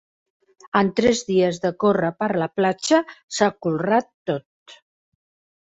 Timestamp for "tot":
4.33-4.79